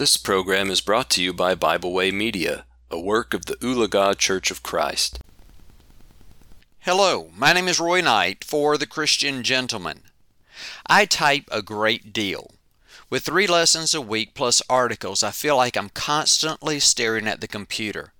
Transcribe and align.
This 0.00 0.16
program 0.16 0.70
is 0.70 0.80
brought 0.80 1.10
to 1.10 1.22
you 1.22 1.34
by 1.34 1.54
Bible 1.54 1.92
Way 1.92 2.10
Media, 2.10 2.64
a 2.90 2.98
work 2.98 3.34
of 3.34 3.44
the 3.44 3.56
Oologah 3.56 4.16
Church 4.16 4.50
of 4.50 4.62
Christ. 4.62 5.18
Hello, 6.78 7.28
my 7.36 7.52
name 7.52 7.68
is 7.68 7.78
Roy 7.78 8.00
Knight 8.00 8.42
for 8.42 8.78
The 8.78 8.86
Christian 8.86 9.42
Gentleman. 9.42 10.00
I 10.86 11.04
type 11.04 11.44
a 11.52 11.60
great 11.60 12.14
deal. 12.14 12.52
With 13.10 13.24
three 13.24 13.46
lessons 13.46 13.94
a 13.94 14.00
week 14.00 14.32
plus 14.32 14.62
articles, 14.70 15.22
I 15.22 15.32
feel 15.32 15.58
like 15.58 15.76
I'm 15.76 15.90
constantly 15.90 16.80
staring 16.80 17.28
at 17.28 17.42
the 17.42 17.46
computer. 17.46 18.14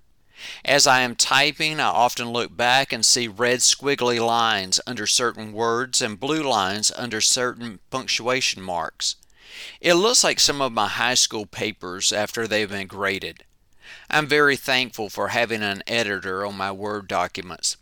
As 0.63 0.85
I 0.85 1.01
am 1.01 1.15
typing, 1.15 1.79
I 1.79 1.85
often 1.85 2.29
look 2.29 2.55
back 2.55 2.93
and 2.93 3.03
see 3.03 3.27
red 3.27 3.61
squiggly 3.61 4.23
lines 4.23 4.79
under 4.85 5.07
certain 5.07 5.51
words 5.51 5.99
and 5.99 6.19
blue 6.19 6.43
lines 6.43 6.91
under 6.95 7.21
certain 7.21 7.79
punctuation 7.89 8.61
marks. 8.61 9.15
It 9.79 9.95
looks 9.95 10.23
like 10.23 10.39
some 10.39 10.61
of 10.61 10.71
my 10.71 10.87
high 10.87 11.15
school 11.15 11.45
papers 11.45 12.11
after 12.11 12.47
they've 12.47 12.69
been 12.69 12.87
graded. 12.87 13.43
I'm 14.09 14.27
very 14.27 14.55
thankful 14.55 15.09
for 15.09 15.29
having 15.29 15.63
an 15.63 15.83
editor 15.87 16.45
on 16.45 16.57
my 16.57 16.71
Word 16.71 17.07
documents. 17.07 17.77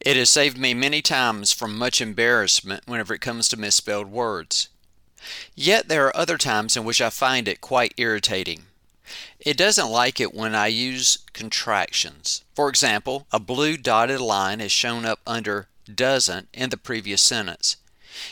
It 0.00 0.16
has 0.16 0.30
saved 0.30 0.58
me 0.58 0.74
many 0.74 1.02
times 1.02 1.52
from 1.52 1.78
much 1.78 2.00
embarrassment 2.00 2.84
whenever 2.86 3.14
it 3.14 3.20
comes 3.20 3.48
to 3.48 3.56
misspelled 3.56 4.10
words. 4.10 4.68
Yet 5.54 5.88
there 5.88 6.06
are 6.06 6.16
other 6.16 6.38
times 6.38 6.76
in 6.76 6.84
which 6.84 7.00
I 7.00 7.10
find 7.10 7.48
it 7.48 7.60
quite 7.60 7.94
irritating. 7.96 8.64
It 9.40 9.56
doesn't 9.56 9.90
like 9.90 10.20
it 10.20 10.34
when 10.34 10.54
I 10.54 10.66
use 10.66 11.18
contractions. 11.32 12.44
For 12.54 12.68
example, 12.68 13.26
a 13.32 13.38
blue 13.38 13.76
dotted 13.76 14.20
line 14.20 14.60
is 14.60 14.72
shown 14.72 15.04
up 15.04 15.20
under 15.26 15.68
doesn't 15.92 16.48
in 16.52 16.70
the 16.70 16.76
previous 16.76 17.22
sentence. 17.22 17.76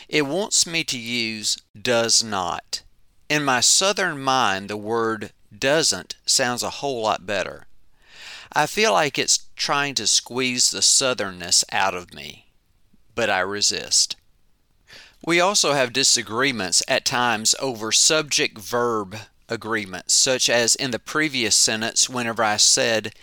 It 0.09 0.23
wants 0.23 0.65
me 0.65 0.83
to 0.85 0.97
use 0.97 1.57
does 1.79 2.23
not. 2.23 2.83
In 3.29 3.43
my 3.43 3.59
southern 3.59 4.19
mind, 4.19 4.69
the 4.69 4.77
word 4.77 5.31
doesn't 5.57 6.15
sounds 6.25 6.63
a 6.63 6.69
whole 6.69 7.01
lot 7.01 7.25
better. 7.25 7.67
I 8.53 8.65
feel 8.65 8.93
like 8.93 9.17
it's 9.17 9.47
trying 9.55 9.95
to 9.95 10.07
squeeze 10.07 10.71
the 10.71 10.79
southernness 10.79 11.63
out 11.71 11.93
of 11.93 12.13
me, 12.13 12.47
but 13.15 13.29
I 13.29 13.39
resist. 13.39 14.15
We 15.25 15.39
also 15.39 15.73
have 15.73 15.93
disagreements 15.93 16.81
at 16.87 17.05
times 17.05 17.55
over 17.59 17.91
subject 17.91 18.57
verb 18.57 19.17
agreements, 19.49 20.13
such 20.13 20.49
as 20.49 20.75
in 20.75 20.91
the 20.91 20.99
previous 20.99 21.55
sentence, 21.55 22.09
whenever 22.09 22.43
I 22.43 22.57
said, 22.57 23.13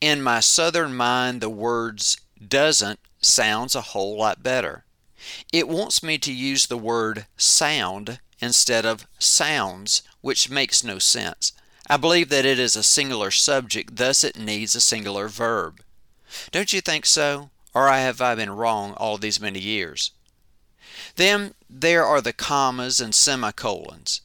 In 0.00 0.22
my 0.22 0.40
southern 0.40 0.94
mind, 0.94 1.40
the 1.40 1.50
words 1.50 2.18
doesn't 2.46 3.00
sounds 3.20 3.74
a 3.74 3.80
whole 3.80 4.16
lot 4.16 4.42
better. 4.42 4.85
It 5.52 5.68
wants 5.68 6.02
me 6.02 6.18
to 6.18 6.32
use 6.32 6.66
the 6.66 6.78
word 6.78 7.26
sound 7.36 8.20
instead 8.40 8.84
of 8.84 9.06
sounds, 9.18 10.02
which 10.20 10.50
makes 10.50 10.84
no 10.84 10.98
sense. 10.98 11.52
I 11.88 11.96
believe 11.96 12.28
that 12.30 12.44
it 12.44 12.58
is 12.58 12.76
a 12.76 12.82
singular 12.82 13.30
subject, 13.30 13.96
thus 13.96 14.24
it 14.24 14.38
needs 14.38 14.74
a 14.74 14.80
singular 14.80 15.28
verb. 15.28 15.82
Don't 16.50 16.72
you 16.72 16.80
think 16.80 17.06
so? 17.06 17.50
Or 17.74 17.88
have 17.88 18.20
I 18.20 18.34
been 18.34 18.50
wrong 18.50 18.94
all 18.94 19.18
these 19.18 19.40
many 19.40 19.60
years? 19.60 20.10
Then 21.16 21.54
there 21.68 22.04
are 22.04 22.20
the 22.20 22.32
commas 22.32 23.00
and 23.00 23.14
semicolons. 23.14 24.22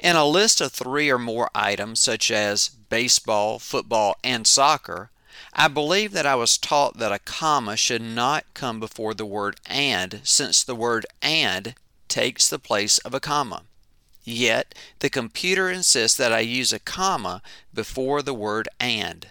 In 0.00 0.16
a 0.16 0.24
list 0.24 0.60
of 0.60 0.72
three 0.72 1.10
or 1.10 1.18
more 1.18 1.50
items, 1.54 2.00
such 2.00 2.30
as 2.30 2.68
baseball, 2.68 3.58
football, 3.58 4.16
and 4.24 4.46
soccer, 4.46 5.10
I 5.52 5.68
believe 5.68 6.12
that 6.12 6.26
I 6.26 6.34
was 6.34 6.58
taught 6.58 6.98
that 6.98 7.12
a 7.12 7.18
comma 7.18 7.76
should 7.76 8.02
not 8.02 8.44
come 8.54 8.80
before 8.80 9.14
the 9.14 9.26
word 9.26 9.60
and, 9.66 10.20
since 10.22 10.62
the 10.62 10.74
word 10.74 11.06
and 11.22 11.74
takes 12.08 12.48
the 12.48 12.58
place 12.58 12.98
of 12.98 13.14
a 13.14 13.20
comma. 13.20 13.62
Yet, 14.24 14.74
the 14.98 15.10
computer 15.10 15.70
insists 15.70 16.16
that 16.18 16.32
I 16.32 16.40
use 16.40 16.72
a 16.72 16.78
comma 16.78 17.42
before 17.72 18.22
the 18.22 18.34
word 18.34 18.68
and. 18.80 19.28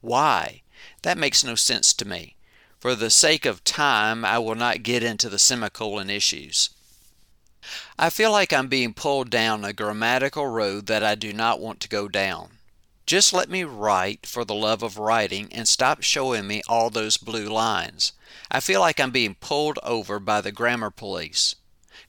Why? 0.00 0.62
That 1.02 1.18
makes 1.18 1.42
no 1.42 1.54
sense 1.54 1.94
to 1.94 2.06
me. 2.06 2.36
For 2.78 2.94
the 2.94 3.10
sake 3.10 3.46
of 3.46 3.64
time, 3.64 4.24
I 4.24 4.38
will 4.38 4.54
not 4.54 4.82
get 4.82 5.02
into 5.02 5.28
the 5.28 5.38
semicolon 5.38 6.10
issues. 6.10 6.70
I 7.98 8.10
feel 8.10 8.30
like 8.30 8.52
I'm 8.52 8.68
being 8.68 8.94
pulled 8.94 9.30
down 9.30 9.64
a 9.64 9.72
grammatical 9.72 10.46
road 10.46 10.86
that 10.86 11.02
I 11.02 11.14
do 11.14 11.32
not 11.32 11.60
want 11.60 11.80
to 11.80 11.88
go 11.88 12.06
down. 12.06 12.55
Just 13.06 13.32
let 13.32 13.48
me 13.48 13.62
write 13.62 14.26
for 14.26 14.44
the 14.44 14.54
love 14.54 14.82
of 14.82 14.98
writing 14.98 15.48
and 15.52 15.68
stop 15.68 16.02
showing 16.02 16.48
me 16.48 16.60
all 16.68 16.90
those 16.90 17.16
blue 17.16 17.46
lines. 17.48 18.12
I 18.50 18.58
feel 18.58 18.80
like 18.80 18.98
I'm 18.98 19.12
being 19.12 19.36
pulled 19.36 19.78
over 19.84 20.18
by 20.18 20.40
the 20.40 20.50
grammar 20.50 20.90
police. 20.90 21.54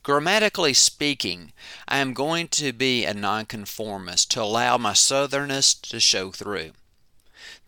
Grammatically 0.02 0.74
speaking, 0.74 1.54
I 1.88 2.00
am 2.00 2.14
going 2.14 2.48
to 2.50 2.74
be 2.74 3.06
a 3.06 3.14
nonconformist 3.14 4.32
to 4.32 4.42
allow 4.42 4.80
my 4.80 4.94
southernness 4.94 5.80
to 5.90 6.00
show 6.00 6.32
through. 6.32 6.72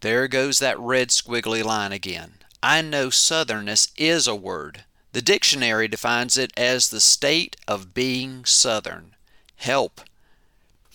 There 0.01 0.28
goes 0.28 0.57
that 0.57 0.79
red 0.79 1.09
squiggly 1.09 1.63
line 1.63 1.91
again. 1.91 2.35
I 2.63 2.81
know 2.81 3.09
southernness 3.09 3.91
is 3.96 4.28
a 4.28 4.35
word. 4.35 4.85
The 5.11 5.22
dictionary 5.22 5.88
defines 5.88 6.35
it 6.35 6.51
as 6.57 6.90
the 6.90 7.01
state 7.01 7.57
of 7.67 7.94
being 7.94 8.44
southern. 8.46 9.16
Help! 9.57 10.01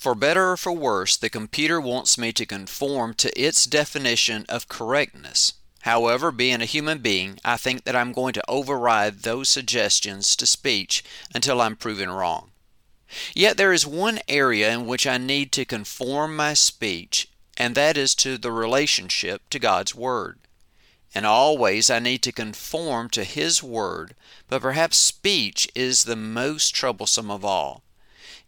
For 0.04 0.14
better 0.14 0.50
or 0.50 0.58
for 0.58 0.72
worse, 0.72 1.16
the 1.16 1.30
computer 1.30 1.80
wants 1.80 2.18
me 2.18 2.30
to 2.34 2.44
conform 2.44 3.14
to 3.14 3.32
its 3.40 3.64
definition 3.64 4.44
of 4.50 4.68
correctness. 4.68 5.54
However, 5.80 6.30
being 6.30 6.60
a 6.60 6.66
human 6.66 6.98
being, 6.98 7.38
I 7.42 7.56
think 7.56 7.84
that 7.84 7.96
I'm 7.96 8.12
going 8.12 8.34
to 8.34 8.44
override 8.46 9.20
those 9.20 9.48
suggestions 9.48 10.36
to 10.36 10.44
speech 10.44 11.02
until 11.34 11.62
I'm 11.62 11.74
proven 11.74 12.10
wrong. 12.10 12.50
Yet 13.34 13.56
there 13.56 13.72
is 13.72 13.86
one 13.86 14.20
area 14.28 14.70
in 14.70 14.84
which 14.84 15.06
I 15.06 15.16
need 15.16 15.52
to 15.52 15.64
conform 15.64 16.36
my 16.36 16.52
speech, 16.52 17.30
and 17.56 17.74
that 17.74 17.96
is 17.96 18.14
to 18.16 18.36
the 18.36 18.52
relationship 18.52 19.48
to 19.48 19.58
God's 19.58 19.94
Word. 19.94 20.38
And 21.14 21.24
always 21.24 21.88
I 21.88 21.98
need 21.98 22.22
to 22.24 22.30
conform 22.30 23.08
to 23.08 23.24
His 23.24 23.62
Word, 23.62 24.14
but 24.48 24.60
perhaps 24.60 24.98
speech 24.98 25.66
is 25.74 26.04
the 26.04 26.14
most 26.14 26.74
troublesome 26.74 27.30
of 27.30 27.42
all. 27.42 27.83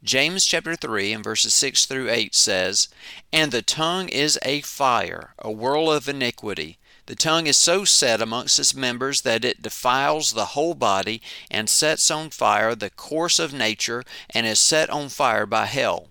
James 0.02 0.46
chapter 0.46 0.76
3 0.76 1.12
and 1.12 1.24
verses 1.24 1.54
6 1.54 1.86
through 1.86 2.10
8 2.10 2.34
says, 2.34 2.88
And 3.32 3.50
the 3.50 3.62
tongue 3.62 4.08
is 4.08 4.38
a 4.42 4.60
fire, 4.60 5.34
a 5.38 5.50
whirl 5.50 5.90
of 5.90 6.08
iniquity. 6.08 6.78
The 7.06 7.14
tongue 7.14 7.46
is 7.46 7.56
so 7.56 7.84
set 7.84 8.20
amongst 8.20 8.58
its 8.58 8.74
members 8.74 9.22
that 9.22 9.44
it 9.44 9.62
defiles 9.62 10.32
the 10.32 10.46
whole 10.46 10.74
body 10.74 11.22
and 11.50 11.70
sets 11.70 12.10
on 12.10 12.30
fire 12.30 12.74
the 12.74 12.90
course 12.90 13.38
of 13.38 13.52
nature 13.52 14.04
and 14.30 14.46
is 14.46 14.58
set 14.58 14.90
on 14.90 15.08
fire 15.08 15.46
by 15.46 15.66
hell. 15.66 16.08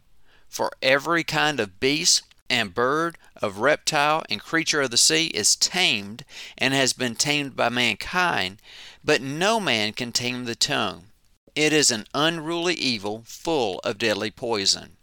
For 0.48 0.72
every 0.82 1.24
kind 1.24 1.60
of 1.60 1.80
beast 1.80 2.24
and 2.50 2.74
bird, 2.74 3.18
of 3.42 3.60
reptile 3.60 4.24
and 4.30 4.42
creature 4.42 4.82
of 4.82 4.92
the 4.92 4.98
sea 4.98 5.28
is 5.28 5.56
tamed 5.56 6.24
and 6.58 6.74
has 6.74 6.94
been 6.94 7.16
tamed 7.16 7.56
by 7.56 7.70
mankind, 7.70 8.62
but 9.04 9.22
no 9.22 9.60
man 9.60 9.94
can 9.94 10.12
tame 10.12 10.46
the 10.46 10.56
tongue. 10.56 11.08
It 11.56 11.72
is 11.72 11.90
an 11.90 12.06
unruly 12.14 12.74
evil 12.74 13.24
full 13.26 13.80
of 13.80 13.98
deadly 13.98 14.30
poison. 14.30 14.98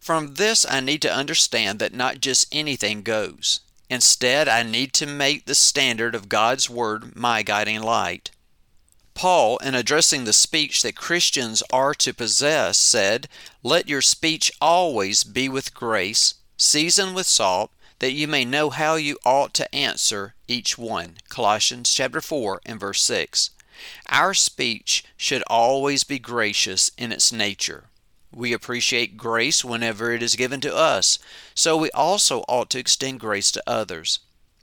From 0.00 0.34
this, 0.34 0.64
I 0.68 0.80
need 0.80 1.02
to 1.02 1.14
understand 1.14 1.78
that 1.78 1.92
not 1.92 2.20
just 2.20 2.48
anything 2.50 3.02
goes. 3.02 3.60
Instead, 3.90 4.48
I 4.48 4.62
need 4.62 4.94
to 4.94 5.06
make 5.06 5.44
the 5.44 5.54
standard 5.54 6.14
of 6.14 6.30
God's 6.30 6.70
Word 6.70 7.14
my 7.14 7.42
guiding 7.42 7.82
light. 7.82 8.30
Paul, 9.12 9.58
in 9.58 9.74
addressing 9.74 10.24
the 10.24 10.32
speech 10.32 10.80
that 10.82 10.96
Christians 10.96 11.62
are 11.70 11.94
to 11.96 12.14
possess, 12.14 12.78
said, 12.78 13.28
Let 13.62 13.88
your 13.88 14.00
speech 14.00 14.50
always 14.62 15.24
be 15.24 15.48
with 15.48 15.74
grace, 15.74 16.36
seasoned 16.56 17.14
with 17.14 17.26
salt, 17.26 17.70
that 17.98 18.12
you 18.12 18.26
may 18.26 18.46
know 18.46 18.70
how 18.70 18.94
you 18.94 19.18
ought 19.24 19.52
to 19.54 19.72
answer 19.74 20.34
each 20.48 20.78
one. 20.78 21.18
Colossians 21.28 21.92
chapter 21.92 22.22
4 22.22 22.62
and 22.64 22.80
verse 22.80 23.02
6. 23.02 23.50
Our 24.08 24.34
speech 24.34 25.04
should 25.16 25.42
always 25.46 26.04
be 26.04 26.18
gracious 26.18 26.90
in 26.96 27.12
its 27.12 27.32
nature. 27.32 27.84
We 28.34 28.52
appreciate 28.52 29.16
grace 29.16 29.64
whenever 29.64 30.12
it 30.12 30.22
is 30.22 30.36
given 30.36 30.60
to 30.62 30.74
us, 30.74 31.18
so 31.54 31.76
we 31.76 31.90
also 31.90 32.40
ought 32.48 32.70
to 32.70 32.78
extend 32.78 33.20
grace 33.20 33.52
to 33.52 33.62
others. 33.66 34.20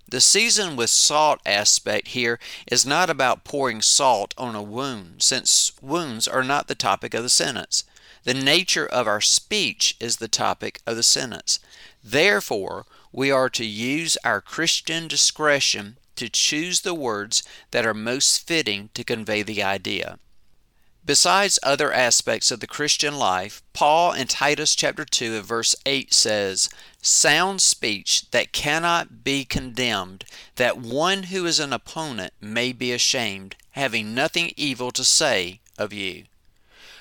The 0.07 0.21
season 0.21 0.75
with 0.75 0.89
salt 0.89 1.39
aspect 1.45 2.09
here 2.09 2.39
is 2.65 2.83
not 2.83 3.11
about 3.11 3.43
pouring 3.43 3.83
salt 3.83 4.33
on 4.39 4.55
a 4.55 4.63
wound, 4.63 5.21
since 5.21 5.71
wounds 5.83 6.27
are 6.27 6.43
not 6.43 6.67
the 6.67 6.73
topic 6.73 7.13
of 7.13 7.21
the 7.21 7.29
sentence. 7.29 7.83
The 8.23 8.33
nature 8.33 8.87
of 8.87 9.07
our 9.07 9.21
speech 9.21 9.95
is 9.99 10.17
the 10.17 10.27
topic 10.27 10.81
of 10.87 10.95
the 10.95 11.03
sentence. 11.03 11.59
Therefore, 12.03 12.87
we 13.11 13.29
are 13.29 13.51
to 13.51 13.63
use 13.63 14.17
our 14.23 14.41
Christian 14.41 15.07
discretion 15.07 15.98
to 16.19 16.29
choose 16.29 16.81
the 16.81 16.93
words 16.93 17.43
that 17.71 17.85
are 17.85 17.93
most 17.93 18.45
fitting 18.45 18.89
to 18.93 19.03
convey 19.03 19.41
the 19.41 19.63
idea. 19.63 20.19
Besides 21.05 21.57
other 21.63 21.91
aspects 21.91 22.51
of 22.51 22.59
the 22.59 22.67
Christian 22.67 23.17
life, 23.17 23.63
Paul 23.73 24.11
in 24.11 24.27
Titus 24.27 24.75
chapter 24.75 25.05
2 25.05 25.37
and 25.37 25.45
verse 25.45 25.75
8 25.85 26.13
says, 26.13 26.69
Sound 27.01 27.61
speech 27.61 28.29
that 28.31 28.51
cannot 28.51 29.23
be 29.23 29.45
condemned, 29.45 30.25
that 30.57 30.77
one 30.77 31.23
who 31.23 31.45
is 31.45 31.59
an 31.59 31.73
opponent 31.73 32.33
may 32.39 32.73
be 32.73 32.91
ashamed, 32.91 33.55
having 33.71 34.13
nothing 34.13 34.51
evil 34.57 34.91
to 34.91 35.03
say 35.03 35.61
of 35.77 35.93
you. 35.93 36.25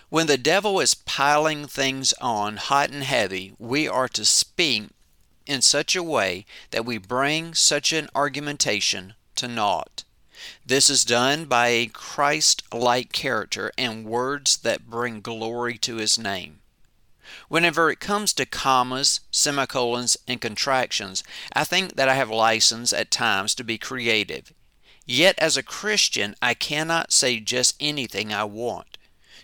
When 0.08 0.26
the 0.26 0.38
devil 0.38 0.80
is 0.80 0.94
piling 0.94 1.66
things 1.66 2.14
on 2.20 2.56
hot 2.56 2.90
and 2.90 3.02
heavy, 3.02 3.52
we 3.58 3.86
are 3.86 4.08
to 4.08 4.24
speak 4.24 4.88
in 5.48 5.62
such 5.62 5.96
a 5.96 6.02
way 6.02 6.44
that 6.70 6.84
we 6.84 6.98
bring 6.98 7.54
such 7.54 7.92
an 7.92 8.08
argumentation 8.14 9.14
to 9.34 9.48
naught. 9.48 10.04
This 10.64 10.88
is 10.88 11.04
done 11.04 11.46
by 11.46 11.68
a 11.68 11.86
Christ 11.86 12.62
like 12.72 13.12
character 13.12 13.72
and 13.76 14.04
words 14.04 14.58
that 14.58 14.88
bring 14.88 15.20
glory 15.20 15.78
to 15.78 15.96
his 15.96 16.18
name. 16.18 16.60
Whenever 17.48 17.90
it 17.90 17.98
comes 17.98 18.32
to 18.34 18.46
commas, 18.46 19.20
semicolons, 19.30 20.16
and 20.26 20.40
contractions, 20.40 21.24
I 21.52 21.64
think 21.64 21.96
that 21.96 22.08
I 22.08 22.14
have 22.14 22.30
license 22.30 22.92
at 22.92 23.10
times 23.10 23.54
to 23.56 23.64
be 23.64 23.78
creative. 23.78 24.52
Yet 25.06 25.38
as 25.38 25.56
a 25.56 25.62
Christian, 25.62 26.36
I 26.42 26.54
cannot 26.54 27.12
say 27.12 27.40
just 27.40 27.74
anything 27.80 28.32
I 28.32 28.44
want. 28.44 28.98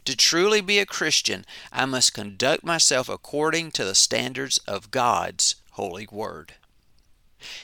To 0.04 0.14
truly 0.14 0.60
be 0.60 0.78
a 0.78 0.86
Christian, 0.86 1.46
I 1.72 1.86
must 1.86 2.12
conduct 2.12 2.62
myself 2.62 3.08
according 3.08 3.70
to 3.72 3.84
the 3.84 3.94
standards 3.94 4.58
of 4.68 4.90
God's 4.90 5.56
holy 5.74 6.08
word. 6.10 6.54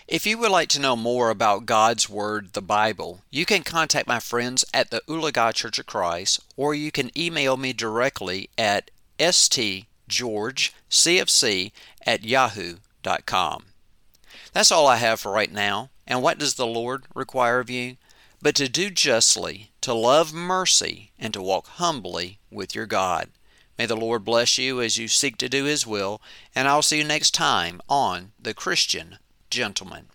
If 0.06 0.26
you 0.26 0.36
would 0.38 0.50
like 0.50 0.68
to 0.70 0.80
know 0.80 0.96
more 0.96 1.30
about 1.30 1.64
God's 1.64 2.08
Word, 2.08 2.52
the 2.52 2.60
Bible, 2.60 3.22
you 3.30 3.46
can 3.46 3.62
contact 3.62 4.06
my 4.06 4.20
friends 4.20 4.64
at 4.74 4.90
the 4.90 5.00
Oologah 5.08 5.54
Church 5.54 5.78
of 5.78 5.86
Christ, 5.86 6.40
or 6.56 6.74
you 6.74 6.90
can 6.90 7.16
email 7.18 7.56
me 7.56 7.72
directly 7.72 8.50
at 8.58 8.90
stgeorgecfc 9.18 11.72
at 12.04 12.24
yahoo.com. 12.24 13.64
That's 14.52 14.72
all 14.72 14.86
I 14.86 14.96
have 14.96 15.20
for 15.20 15.32
right 15.32 15.52
now. 15.52 15.90
And 16.06 16.22
what 16.22 16.38
does 16.38 16.54
the 16.54 16.66
Lord 16.66 17.04
require 17.14 17.60
of 17.60 17.70
you? 17.70 17.96
But 18.42 18.56
to 18.56 18.68
do 18.68 18.90
justly, 18.90 19.70
to 19.82 19.94
love 19.94 20.32
mercy, 20.32 21.12
and 21.18 21.32
to 21.34 21.42
walk 21.42 21.68
humbly 21.68 22.38
with 22.50 22.74
your 22.74 22.86
God. 22.86 23.28
May 23.80 23.86
the 23.86 23.96
Lord 23.96 24.26
bless 24.26 24.58
you 24.58 24.82
as 24.82 24.98
you 24.98 25.08
seek 25.08 25.38
to 25.38 25.48
do 25.48 25.64
His 25.64 25.86
will, 25.86 26.20
and 26.54 26.68
I'll 26.68 26.82
see 26.82 26.98
you 26.98 27.04
next 27.04 27.30
time 27.30 27.80
on 27.88 28.32
The 28.38 28.52
Christian 28.52 29.16
Gentleman. 29.48 30.08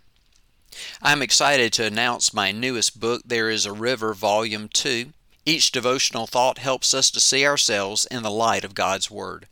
I'm 1.01 1.23
excited 1.23 1.73
to 1.73 1.85
announce 1.85 2.31
my 2.31 2.51
newest 2.51 2.99
book, 2.99 3.23
There 3.25 3.49
is 3.49 3.65
a 3.65 3.73
River, 3.73 4.13
Volume 4.13 4.69
2. 4.69 5.13
Each 5.47 5.71
devotional 5.71 6.27
thought 6.27 6.59
helps 6.59 6.93
us 6.93 7.09
to 7.09 7.19
see 7.19 7.43
ourselves 7.43 8.05
in 8.05 8.21
the 8.21 8.29
light 8.29 8.63
of 8.63 8.75
God's 8.75 9.09
Word. 9.09 9.47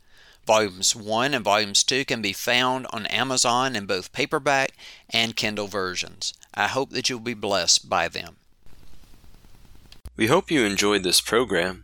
Volumes 0.46 0.94
1 0.94 1.34
and 1.34 1.44
Volumes 1.44 1.82
2 1.82 2.04
can 2.04 2.22
be 2.22 2.32
found 2.32 2.86
on 2.90 3.06
Amazon 3.06 3.74
in 3.74 3.84
both 3.84 4.12
paperback 4.12 4.74
and 5.10 5.34
Kindle 5.34 5.66
versions. 5.66 6.32
I 6.54 6.68
hope 6.68 6.90
that 6.90 7.08
you'll 7.08 7.18
be 7.18 7.34
blessed 7.34 7.88
by 7.88 8.06
them. 8.06 8.36
We 10.16 10.28
hope 10.28 10.52
you 10.52 10.64
enjoyed 10.64 11.02
this 11.02 11.20
program. 11.20 11.83